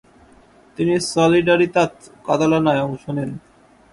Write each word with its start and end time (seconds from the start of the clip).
তিনি 0.77 0.93
সলিডারিতাত 1.11 1.93
কাতালানায় 2.25 2.83
অংশ 2.87 3.03
নেন। 3.15 3.31